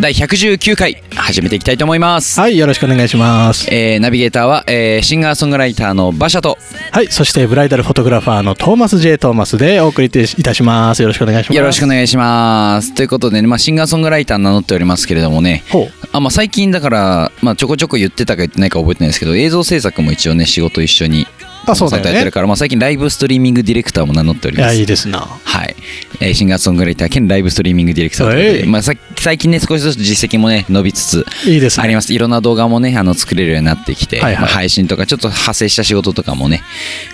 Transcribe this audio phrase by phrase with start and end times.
[0.00, 3.68] 第119回始めていきたいと思います、はいよろしくお願いします。
[3.70, 6.58] えーナビゲーターは、えーシンガーソングライターの馬車と。
[6.90, 11.02] はいそしてブライダルフォトグラファーのトーマス J トーマスでお送りいたします。
[11.02, 11.56] よろしくお願いします。
[11.56, 12.94] よろしくお願いします。
[12.94, 15.62] ということでね、まあ、シンガーソングライター名乗っておりますけれどもね。
[15.70, 15.88] ほう。
[16.12, 21.26] あ、まあ、最近だから、まあ、ちょこちょこ言ってたか言ってないか覚えてないですけど映像制作も一応ね仕事一緒に
[21.66, 22.10] あそうだよね。
[22.10, 24.74] やってるから、まあ、最近ライブストリーミングディレクターも名乗っております。
[24.74, 25.20] いいですな。
[25.20, 25.76] はい、
[26.20, 28.68] えーシンガーソングライター兼ライブストリーミングディレクターということで、はい。
[28.68, 31.84] まあ、さ最近ね少しずつ実績もね伸びつついいですね。
[31.84, 32.12] あります。
[32.12, 34.42] いろんな動画もねあの作れるようになってきて、はいはい。
[34.42, 36.62] まあ、配信とかちょっと派生した仕事とかもね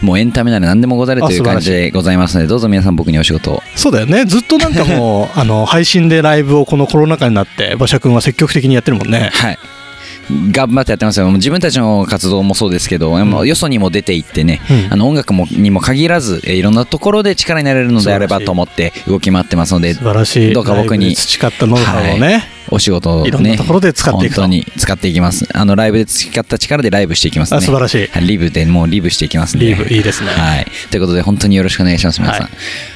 [0.03, 3.62] もうエンタメなら何でもござるという感じでございますのでどうぞ皆さん僕にお仕事を。
[3.77, 4.25] そうだよね。
[4.25, 9.30] ずっとなんかもう あの配信でライブをこのコロナ禍になって馬車君は積極的にやってるもんね。
[9.33, 9.58] はい
[10.53, 11.31] 頑張ってやってますよ。
[11.33, 14.93] 自分たちの活動もそうですけど、もうよそにも出ていってね、うん。
[14.93, 20.53] あの音楽もにも限らず、えーいろんなところで力になれるのであればと思って動き回ってますので素晴らしい。
[20.53, 24.42] どうか僕に培ったノウハウをね、お仕事をねいろんなところで使っていくと。
[24.42, 25.47] 本当に使っていきます。
[25.55, 27.58] あのライブで培った力でライブしていきますね。
[27.58, 28.06] あ素晴らしい。
[28.06, 29.64] はいリブでもうリブしていきますね。
[29.64, 30.30] リブいいですね。
[30.30, 30.66] はい。
[30.91, 32.52] ということで本当によろしくお願いします皆さん、はい。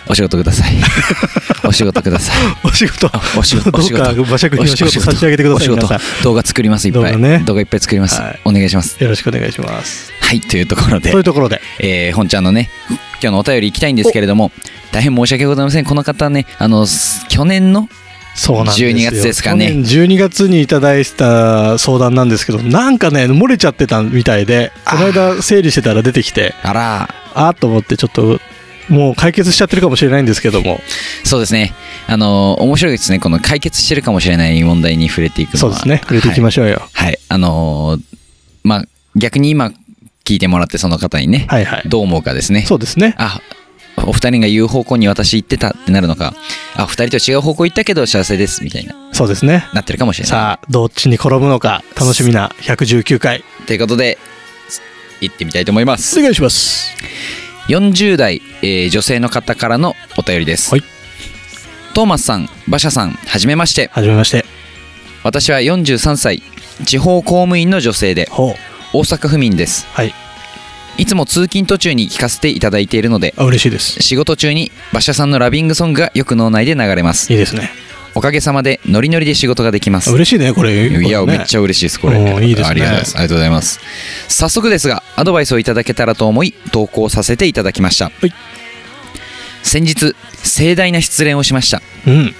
[0.09, 0.73] お仕事ください。
[1.65, 2.37] お仕事ください。
[2.65, 3.11] お仕事。
[3.39, 3.71] お仕事。
[3.71, 5.95] どうか馬車君にお仕事差し上げてくださいお仕事。
[6.23, 7.03] 動画作りますいっぱい。
[7.05, 7.43] 動画ね。
[7.47, 8.41] 動画いっぱい作ります、はい。
[8.45, 8.97] お願いします。
[9.03, 10.13] よろしくお願いします。
[10.21, 11.11] はいというところで。
[11.11, 11.61] というところで。
[11.79, 12.69] えー本ちゃんのね
[13.23, 14.51] 今日のお便り行きたいんですけれども
[14.93, 15.85] 大変申し訳ございません。
[15.85, 17.89] この方ねあのす去年の
[18.35, 18.89] そうなんですよ。
[18.91, 19.69] 12月ですかね。
[19.69, 27.15] 去年12月にいただいた相談なんですけどなんかね漏れちゃってたみたいでこの間整理してたら出てきてあら。
[27.35, 28.39] あと思ってちょっと
[28.89, 30.81] もう解決しちゃってるかもしれないんですけども。
[31.25, 31.73] そうですね。
[32.09, 33.19] あの面白いですね。
[33.21, 35.59] この解決してるかもしれない問題に触れていくのは。
[35.61, 35.99] そうですね。
[36.03, 36.83] 触れていきましょうよ。
[36.93, 37.19] はい、はい。
[37.29, 38.03] あのー
[38.65, 38.85] まあ
[39.17, 39.73] 逆に今
[40.25, 41.83] 聞いてもらってその方にね、はいはい。
[41.87, 42.63] どう思うかですね。
[42.63, 43.15] そうですね。
[43.19, 43.41] あ
[44.07, 46.35] お二人が言う方向に私行ってたってなるのか。
[46.77, 48.95] あ二人と違う方向行ったけど幸せですみたいな。
[49.13, 49.69] そうですね。
[49.73, 50.31] なってるかもしれない。
[50.31, 53.45] さあどっちに転ぶのか楽しみな119回。
[53.67, 54.19] ということで
[55.21, 56.19] 行ってみたいと思います。
[56.19, 56.95] お願いします。
[57.69, 60.83] 40代、えー女性の方からのお便りです、はい。
[61.95, 63.89] トーマスさん馬車さんはじめまして。
[63.93, 64.45] はじめまして。
[65.23, 66.43] 私は43歳
[66.85, 68.55] 地方公務員の女性で大
[69.03, 69.87] 阪府民です。
[69.93, 70.15] はい
[70.99, 74.03] いつも通勤途中に聞かせていただいているのであ嬉しいです。
[74.03, 77.33] 仕事中に馬車さんのラビングソングがよく脳内で流れます。
[77.33, 77.71] いいですね。
[78.15, 80.13] おかげさまでノリノリで仕事ができます。
[80.13, 80.89] 嬉しいねこれ。
[80.89, 81.27] いや、ね。
[81.27, 82.19] めっちゃ嬉しいですこれ。
[82.47, 82.69] いいですね。
[82.69, 83.15] ありがとうございます。
[83.17, 83.81] ありがとうございます
[84.29, 88.13] 早速ですがアドバイスをいただけたらと思い投稿させていただきました、い。
[89.63, 91.81] 先日盛大な失恋をしました。
[92.07, 92.35] うん。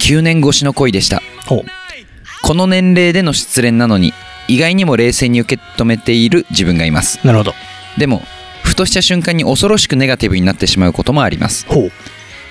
[0.00, 1.22] 9年越しの恋でした。
[1.46, 4.12] この年齢での失恋なのに
[4.48, 7.18] 意外にも冷静に受け止めている自分がいます。
[7.26, 7.54] なるほど
[7.98, 8.22] でも
[8.62, 11.66] ふとした瞬間に恐ろしくネガティブになってしまうこともあります。
[11.66, 11.92] ほう。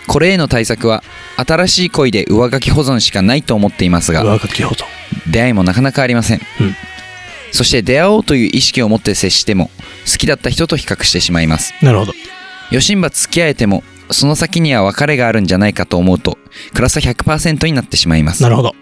[0.07, 1.03] これへの対策は
[1.37, 4.85] 新しい恋で上書き保存しかないと思っていますが上書き保存。
[5.31, 6.75] 出会いもなかなかありません、うん。
[7.51, 9.69] そして出会おうという意識を持って接しても
[10.11, 11.73] 好きだった人と比較してしまいます。
[11.81, 12.13] なるほど。
[12.71, 16.37] よしんば付き合えてもその先には別れがあるんじゃないかと思うと
[16.73, 18.73] 暗さ100%になってしまいますなるほど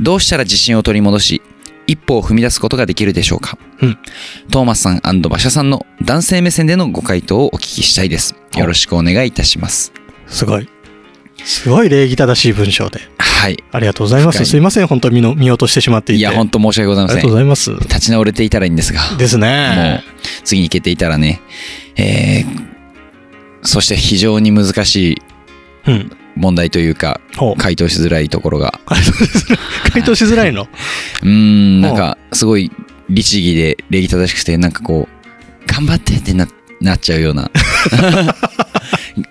[0.00, 1.42] どうしたら自信を取り戻し
[1.90, 3.98] 一歩を踏み出すことができるでしょうか、うん。
[4.50, 8.34] トーマスさん馬車さんの男性目線でのご回答をお聞きしたいです。
[8.56, 9.92] よろしくお願いいたします。
[10.26, 10.68] すごい。
[11.44, 13.00] すごい礼儀正しい文章で。
[13.18, 13.62] はい。
[13.72, 14.44] ありがとうございます。
[14.44, 14.86] すいません。
[14.86, 16.20] 本当に見の見落としてしまっていて。
[16.20, 17.70] いや本当申し訳ございありがませんとうございます。
[17.88, 19.00] 立ち直れていたらいいんですが。
[19.16, 20.04] ですもうね
[20.44, 21.40] 次に行けていたらね、
[21.96, 22.70] えー
[23.62, 25.22] そして非常に難しい
[25.86, 27.20] うん問題というか
[27.58, 28.78] 回答しづらいところが。
[29.92, 30.68] 回答しづらいの？
[31.22, 32.70] うーんなんかすごい
[33.08, 36.46] 律儀で礼儀正しくてなんかこう頑張ってってな
[36.80, 37.50] なっちゃうような。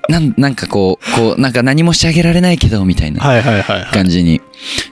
[0.10, 3.22] なんなんかこうこうなんか何もしてあげられないけどみたいな
[3.92, 4.42] 感じに。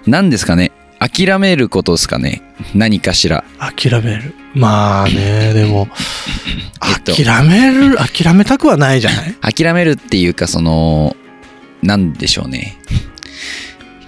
[0.06, 0.72] 何ですかね？
[1.00, 2.42] 諦めることですかね？
[2.74, 3.44] 何かしら。
[3.60, 4.34] 諦める。
[4.56, 5.88] まあね でも
[6.88, 7.14] えっと。
[7.16, 9.18] 諦める諦めたくはないじゃな
[9.50, 9.54] い？
[9.54, 11.16] 諦めるっていうかその
[11.82, 12.78] なんでしょうね。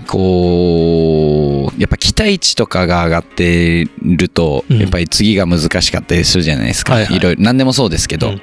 [0.10, 4.80] こやっぱ期待値とかが上がってると、うん。
[4.80, 6.94] やっぱり次が難しかったりするじゃないですか。
[6.94, 7.18] はいはい。
[7.18, 8.42] いろいろ、何でもそうですけど、うんうん。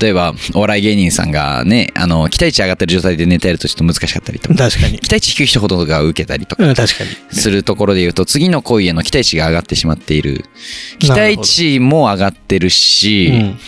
[0.00, 4.98] 例えば、お笑い芸人さんがね、あの、期待値上がってる状態でネタやるとちょっと難しかったりとか、確かに。
[4.98, 6.66] 期待値低い人ほどが受けたりとか。
[6.66, 7.10] うん確かに。
[7.30, 10.44] するところで言うと、次の恋への期待値が上がってしまっている。
[10.98, 13.58] 期待値も上がってるし、うん。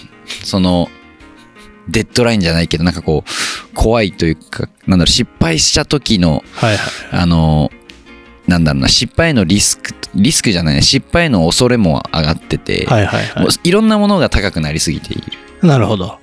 [0.43, 0.91] その、
[1.89, 6.79] デッドラインじゃないけど、なんかこう、怖いというか、なんだろう、失敗した時の、はいはい。
[7.13, 7.71] あの、
[8.47, 15.25] なんだろうな、失敗のリスク、リスクじゃないね、失敗の恐れも上がってて、はいはいはもういろんなものが高くなりすぎている。
[15.63, 15.67] い。
[15.67, 16.19] なるほど。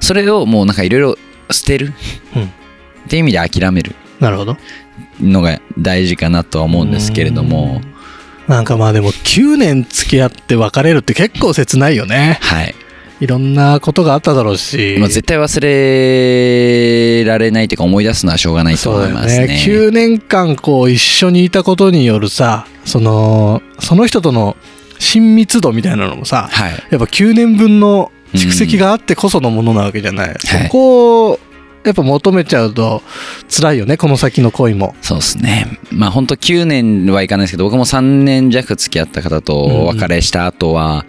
[0.00, 1.18] それをもうなんかいろいろ
[1.50, 1.92] 捨てる、
[2.36, 2.50] うん
[3.04, 4.56] っていう意味で諦めるなるほど。
[5.20, 7.82] のが大事かなとは思うんですけれども、
[8.48, 12.38] なんかまあでも9年付き合って別れるって結構切ないよね。
[12.40, 12.74] はい。
[13.20, 14.96] いろんなことがあっただろうし。
[14.98, 19.46] まあ、絶対忘れられないというか思い出すのはしょうがないと思いますね。
[19.46, 19.62] ね。
[19.64, 24.56] 9年間こう一緒にいたことによるさ、その、その人との
[24.98, 26.72] 親密度みたいなのもさ、はい。
[26.90, 30.34] やっぱ9年分の蓄積があってこそのものなわけじゃない。
[30.40, 31.40] そはいこを
[31.84, 33.02] やっぱ求めちゃうと
[33.48, 34.96] 辛いよね、この先の恋も。
[35.02, 35.78] そうですね。
[35.90, 41.04] まあ本当9年はいかないですけど、僕も3年弱付き合った方とお別れした後は、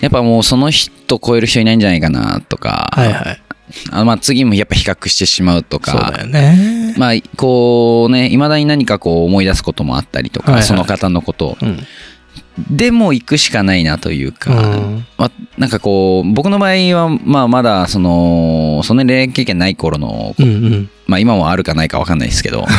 [0.00, 3.42] やっぱもうその人超える人いないんじゃないかなとか、はいはい。
[3.90, 6.94] あまあ次もやっぱ比較してしまうとかそうだ、よね。
[6.96, 11.58] まあこうね、未だに何かこう思い出すこともあったりとか、はいはいその方のことを。
[11.60, 11.86] うん。
[12.70, 20.90] でも行くしかないなというか、うんまあ、なんかこう、僕の場合は、まあまだその、そんなに恋愛経験ない頃のうんうん。
[21.06, 22.66] まあ今もあるかないか分かんないですけど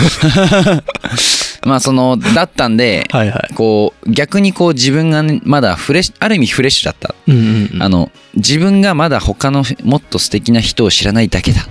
[1.69, 3.53] まあそのだったんではいはい。
[3.53, 7.83] こう逆にこう自分がねまだフレッシュある意味フレッシュだった、うんうんうん。
[7.83, 11.65] あの自分がまだ他のもっと素敵な人を知らないだけだっ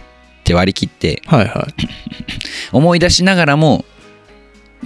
[0.44, 1.88] て割り切ってはいはい。
[2.72, 3.84] 思い出しながらも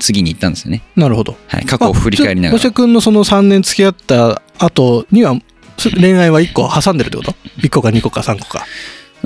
[0.01, 1.37] 次に行ったんですよね、なるほど。
[1.49, 5.37] はい、過去を振り返りながら馬車君のその3年付き合った後には、
[5.77, 8.67] そ恋愛は1個挟んでるってこと ?1 個か2個か3個か。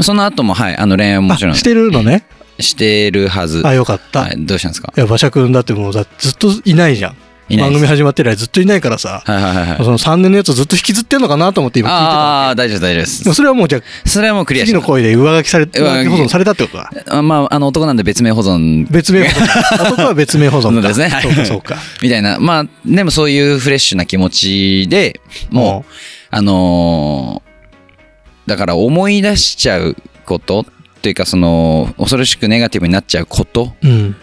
[0.01, 2.27] その後もはいあの恋愛ももちろんあしてるのね。
[2.61, 4.21] してるはずあ、よかった。
[4.21, 4.93] はいい、どうしたんですか？
[4.97, 7.17] や、馬車君だってもうだずっといないじゃん。
[7.57, 16.91] 番組始まって以来ずっといないからさ、はいはいはいはいその3年のやつをずっと引きずってんのかなと思って今聞いてたわああ大丈夫大丈夫ですそれはもうじゃあそれはもうクリアし次の恋で上書きされて、上書き保存されたってことだ。
[17.09, 19.45] あまああの男なんで別名保存別名保存。
[19.93, 20.71] 男は別名保存か。
[20.73, 21.77] そうですねはいそうかそうか。
[22.03, 22.41] みたいな。
[22.41, 25.21] まあ、でもそういうフレッシュな気持ちで
[25.51, 25.93] もう、
[26.33, 30.67] あのーだから思い出しちゃうこと
[31.07, 33.91] っていうか、その、恐ろしくネガティブになっちゃうことうん。
[33.91, 34.17] うん。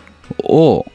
[0.43, 0.85] を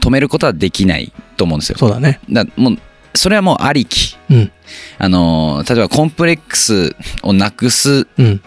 [0.00, 1.78] 止めることはできないと思うんですよ。
[1.78, 2.18] そうだね。
[2.28, 2.78] だもう、
[3.14, 4.16] それはもうありき。
[4.28, 4.52] うん。
[4.98, 8.40] あのー例えばコンプレックスをなくすうん。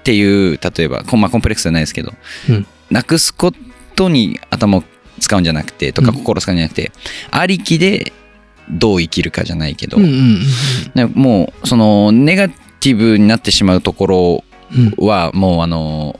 [0.00, 2.12] っていう、例えば、こまあ、コンプレックスじゃないですけど、
[2.48, 3.52] うんなくすこ
[3.96, 4.84] とに頭を
[5.20, 6.90] 使うんじゃなくて、とかうん心を使うんじゃなくて、
[7.30, 8.12] ありきで
[8.70, 10.40] どう生きるかじゃないけど、うんうんうん
[10.94, 14.43] ねもうそのネガティブになってしまうところうん。
[14.98, 16.18] はもうあの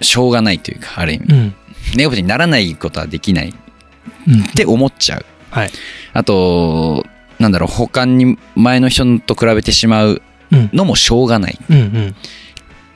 [0.00, 1.54] しょうがないというかある意味うん。
[1.96, 3.52] ネガティブにならないことはできないっ
[4.28, 4.44] うん。
[4.44, 5.70] て思っちゃうはい。
[6.12, 7.04] あと
[7.38, 10.22] なんだろう他に前の人と比べてしまう
[10.52, 10.70] うん。
[10.72, 12.14] のもしょうがないうんうん。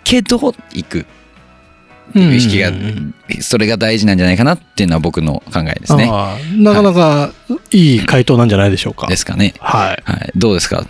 [0.05, 6.11] けど行くっていう意識がうんうんうんそれが大事なんじゃないかなっていうのは僕の考えですね
[6.57, 7.33] なかなか
[7.71, 9.07] いい回答なんじゃないでしょうか。
[9.07, 10.03] ですかねはい。
[10.05, 10.85] はいどうですか？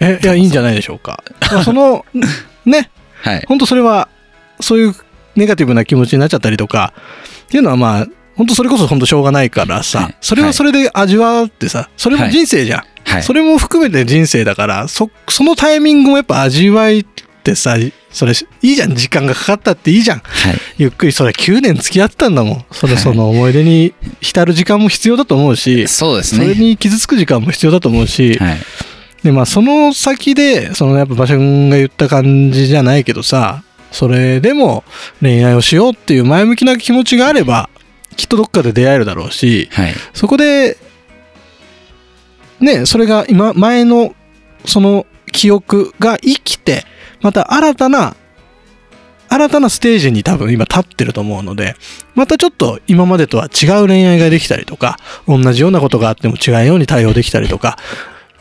[0.00, 1.22] え、いや、いいんじゃないでしょうか。
[1.52, 2.04] まあその、
[2.66, 2.90] ね、
[3.24, 3.44] はい。
[3.48, 4.08] 本当それは、
[4.60, 4.94] そういう
[5.34, 6.92] ネガティブな気持ちになっちゃったりとか、
[7.46, 8.06] っていうのはまあ、
[8.36, 10.16] 本当それこそ本当しょうがないからさ、はい。
[10.20, 12.82] それはそれで味わってさ、それも人生じゃん。
[13.04, 13.22] はい。
[13.22, 17.06] それも含めて人生だから、そ、そのタイミングもやっぱ味わいっ
[17.42, 17.76] てさ、
[18.10, 20.18] それ、いいじゃん、時間がかかったっていいじゃん。
[20.18, 20.58] はい。
[20.78, 22.64] ゆっくり、それ9年付き合ったんだもん。
[22.70, 23.02] それ、はい。
[23.02, 28.58] その思い出に浸る時間も必要だと思うし、そうですそれねに傷つく時間も必要だと思うし、はい
[29.24, 34.84] で、まあ、その先で、そのやっぱ馬車君が言った感じじゃないけどさ、それでも
[35.20, 37.70] 恋愛をしようっていう前向きな気持ちがあれば、
[38.16, 39.94] きっとどっかで出会えるだろうし、はい。
[40.12, 40.76] そこで、
[42.60, 44.14] ね、それが今、前の
[44.66, 46.84] その記憶が生きて、
[47.22, 48.14] また新たな、
[49.30, 51.76] 新たなステージに多分今立ってると思うので、
[52.14, 57.78] またちょっと今までとは違う恋愛ができたりとか、同じようなことがあっても違うように対応できたりとか、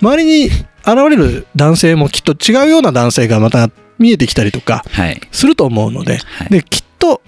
[0.01, 0.49] 周りに
[0.85, 5.21] 現れる男性もきっと違うような男性がまた見えてきたりとかはい。
[5.31, 6.49] すると思うので、はい。
[6.49, 7.21] で、きっと、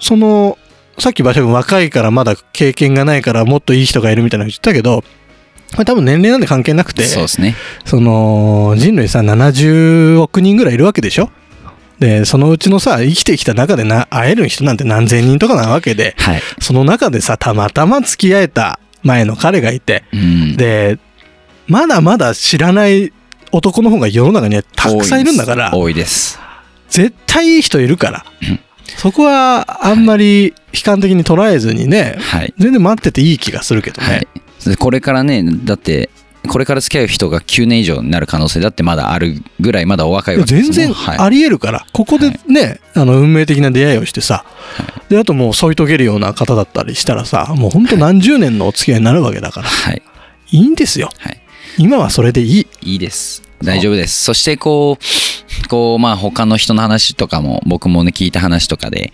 [0.00, 0.58] その、
[0.98, 5.02] さっき馬車君若いからまだ経験がないからもっといい人がいるみたいなの言ってたけど、
[5.72, 7.56] これ多分年齢なんで関係なくて、そうですね。
[7.84, 11.30] その人類さ70億人ぐらいいるわけでしょ？
[11.98, 16.40] で、そのうちのさ、生きてきた中でな会える人なんて何千人とかなわけで、はい。
[16.60, 20.56] その中でさ、たまたま付き合えた前の彼がいて、うん。
[20.56, 20.98] で、
[21.66, 23.12] まだまだ知らない
[23.52, 26.38] 男の方が世の中にはたくさんいるんだから、多いです。
[26.88, 28.24] 絶対いい人いるから。
[28.42, 28.60] うん。
[28.96, 32.54] そこはあんまり悲観的に捉えずにね、はい。
[32.58, 34.08] 全然待ってていい気がするけどね。
[34.08, 34.28] はい。
[34.64, 36.10] でこれからねだって
[36.48, 44.44] これから付き合う人が9年以上になる可能性だってまだあるぐらいまだお若いわけです全然ありえるから、ここでね、あの運命的な出会いをしてさ、
[45.08, 50.02] であともう添い遂げるような方だったりしたらさもうほんと何十年のお付き合いになるわけだから、はい。
[50.50, 51.10] いいんですよ。
[51.18, 51.43] はい
[51.78, 52.66] 今はそれでいい。
[52.82, 53.42] いいです。
[53.62, 54.22] 大丈夫です。
[54.24, 59.12] そしてこうこうまあ他の人の話とかも僕もね聞いた話とかで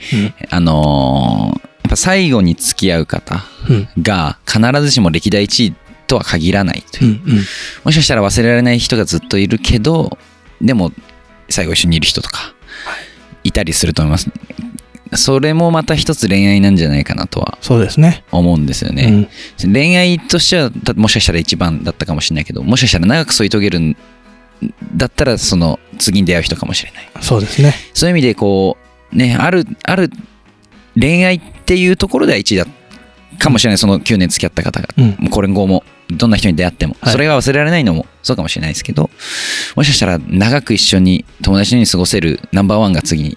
[0.50, 3.88] あのーやっぱ最後に付き合う方うん。
[4.02, 5.75] が必ずしも歴代1位
[6.07, 7.45] とは限らないという、うんうん。
[7.85, 10.19] もしかしたら忘れられない人がずっといるけど
[10.61, 10.93] でも
[11.49, 12.55] 最後一緒にいる人とか
[13.43, 14.31] いたりすると思います
[15.14, 18.25] それもまた一つ恋愛なんじゃないかなとはそうですね。
[18.31, 19.29] 思うんですよね、
[19.61, 23.97] 恋愛としてはたもしかしたら一番だったかもしれないけどもしかしたら長く添い遂げるん
[24.95, 27.11] だったらその次に出会う人かもしれない。
[27.14, 27.75] うんそうですね。
[27.95, 28.76] そういう意味でこ
[29.12, 30.11] うねあるある
[30.99, 32.67] 恋愛っていうところでは1位だ
[33.38, 34.88] かもしれないその9年付き合った方が。
[34.97, 35.07] うん。
[35.19, 37.12] もうこれ後もどんな人に出会っても、はい。
[37.12, 39.11] それが忘れられないのもそうかもしれないですけど
[39.76, 43.37] もしかしたら長く一緒に友達のように過ごせるナンバーワンが次に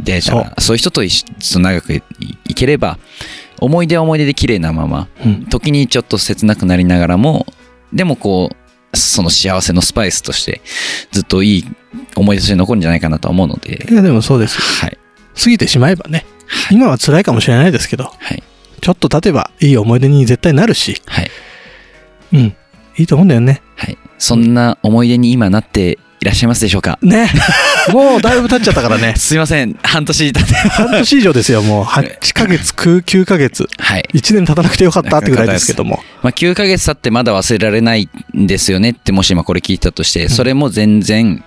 [0.00, 2.02] 出会えたらそういう人と一緒と長くい
[2.48, 2.98] いければ
[3.58, 5.46] 思い出は思い出で綺麗なままうん。
[5.46, 7.46] 時にちょっと切なくなりながらも
[7.92, 8.50] でもこ
[8.92, 10.60] うその幸せのスパイスとして
[11.12, 11.64] ずっといい
[12.14, 13.86] 思い出として残るんじゃないかなとは思うので。
[13.90, 14.60] いやでもそうですよ。
[14.80, 14.98] はい。
[15.42, 16.76] 過ぎてしまえばねはい。
[16.76, 18.42] 今は辛いかもしれないですけどはい。
[18.80, 21.30] ちょっと経てばいい思い出に絶対なるしはい。
[22.32, 22.56] うん。
[22.98, 23.62] いいと思うんだよね。
[23.76, 23.98] はい。
[24.18, 26.98] そんな思い出に今なっていらっしゃいますでしょうか？
[27.02, 27.28] ね
[27.92, 29.14] もうだいぶ経っちゃったからね。
[29.18, 29.78] すいません。
[29.82, 31.84] 半年経って半年以上ですよもう。
[31.84, 34.08] 8ヶ月9ヶ月はい。
[34.14, 36.02] 1年経たなくてよかったってぐらいですけども。
[36.22, 41.42] まあ、9ヶ月経ってまだ忘れられないんですよねってもし今これ聞いたとしてそれも全然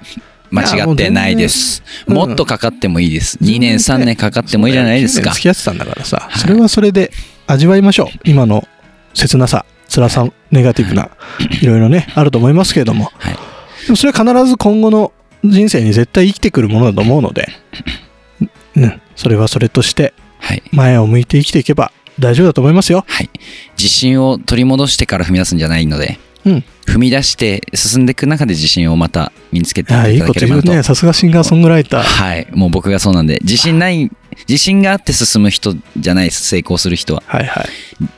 [0.51, 1.83] 間違ってないです。
[2.07, 3.37] もう全然もっとかかってもいいです。
[3.41, 5.31] 2年3年かかってもいいじゃないですか。
[5.31, 6.39] 付き合ってたんだからさ、はい。
[6.39, 7.11] それはそれで
[7.47, 8.19] 味わいましょう。
[8.23, 8.67] 今の
[9.13, 9.65] 切なさ。
[9.89, 11.09] 辛さネガティブな
[11.61, 13.11] いろいろねあると思いますけれども。
[13.17, 13.33] はい。
[13.85, 15.11] でもそれは必ず今後の
[15.43, 17.49] 人生に絶対生きてくるものだと思うので。
[18.75, 19.01] うん。
[19.15, 20.63] それはそれとしてはい。
[20.71, 23.05] 前を向いて生きていけば大丈夫だと思いますよ。
[23.07, 23.29] はい。
[23.77, 26.63] 自信を取り戻してから踏み出すんじゃないのでうん。
[26.85, 30.83] 踏み出して進んでいく中で自信をまた身につけていただければなと言うね。
[30.83, 32.03] さすがシンガーソングライター。
[32.03, 32.47] はい。
[32.51, 34.09] もう僕がそうなんで自信ない
[34.47, 37.23] 自信があって進む人じゃないです成功する人は。
[37.25, 37.65] はいはい。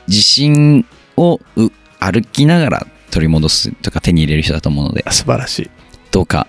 [0.07, 0.85] 自信
[1.17, 5.03] をう歩きながら取り戻すとか手に入れる人だと思うので。
[5.09, 5.69] 素晴らしい。
[6.11, 6.47] どうか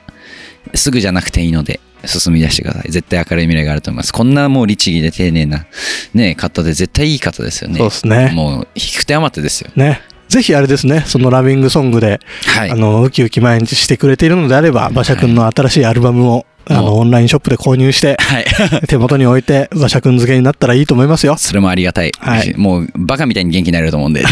[0.75, 2.91] すぐじゃなくていいので進み出してください。
[2.91, 4.13] 絶対明るい未来があると思います。
[4.13, 5.67] こんなもう律儀で丁寧な
[6.15, 7.79] ね方で絶対いい方ですよね。
[7.79, 8.33] そうですね。
[8.35, 9.71] もう引く手余ってですよ。
[9.77, 10.01] ね。
[10.29, 11.05] ぜひあれですね。
[11.07, 12.71] そのラビングソングではい。
[12.71, 18.45] あのウキウキ毎日してくれているのであれば馬車くんの新しいアルバムをあのオンラインショップで購入してはい。
[18.89, 21.37] 手元に置いて馬車くん漬けになったらいいと思いますよ。
[21.37, 22.55] それもありがたい、はい。
[22.57, 24.25] もうバカみたいに元気になれると思うんで。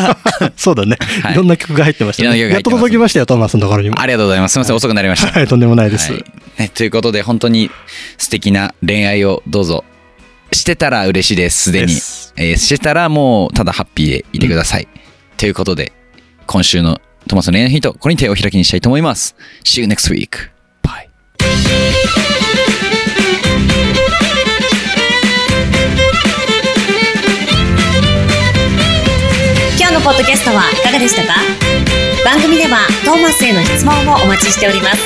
[0.56, 1.32] そうだね、はい。
[1.32, 2.38] い、ろんな曲が入ってましたね。
[2.38, 4.00] やっと届きましたよトーマスのところにも。
[4.00, 4.52] ありがとうございます。
[4.52, 4.76] すみません。
[4.76, 5.32] 遅くなりました。
[5.32, 5.46] はい。
[5.46, 6.24] とんでもないです、はい。
[6.58, 7.70] ね、ということで本当に
[8.18, 9.84] 素敵な恋愛をどうぞ
[10.52, 11.64] してたら嬉しいです。
[11.64, 11.92] すでに。
[12.36, 14.88] えーしてたらもうただハッピーでいてください、
[15.36, 15.92] ということで
[16.46, 19.36] 今週のトマスの恋愛のヒントこれに手を開きにしたいと思います。
[19.64, 20.53] See you next week
[29.78, 31.34] 今日のポッドキャストはいかがでしたか？
[32.24, 35.02] 番組ではトーマスへの質問もお待ちしております。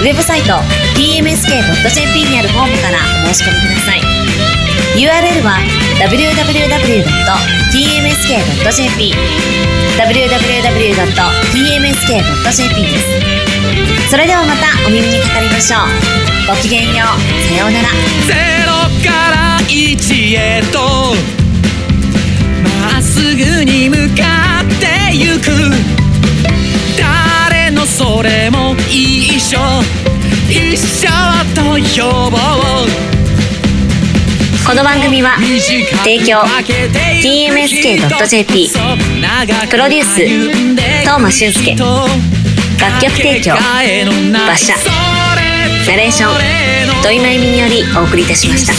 [0.00, 0.54] ウェブサイト
[0.96, 4.00] tmsk.jp にあるフォームからお申し込みください。
[4.96, 5.58] URL は
[6.00, 6.94] www.tmsk.jp
[9.98, 10.72] www.tmsk.jp
[12.82, 13.57] です。
[14.10, 15.80] それではまたお耳にかかりましょう。
[16.48, 17.18] ごきげんよう。
[17.46, 17.88] さようなら。
[18.26, 18.32] ゼ
[18.64, 18.72] ロ
[19.04, 21.14] から一へと。
[22.64, 25.50] まっすぐに向かってゆく。
[26.96, 29.58] 誰のそれも一緒。
[30.48, 31.10] 一緒
[31.54, 32.40] と呼ぼう。
[34.66, 35.36] この番組は
[36.02, 36.40] 提供。
[37.22, 38.70] TMSK.jp
[39.68, 40.26] プロデュース。
[41.02, 41.76] 東間俊介
[42.78, 43.56] 楽曲提供。
[44.46, 44.74] 馬車。
[45.86, 47.02] ナレーション。
[47.02, 48.72] 土井真由によりお送りいたしました。